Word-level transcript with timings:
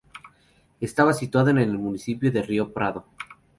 Estaba 0.79 1.13
situado 1.13 1.51
en 1.51 1.59
el 1.59 1.77
municipio 1.77 2.31
de 2.31 2.41
Rio 2.41 2.73
Pardo. 2.73 3.05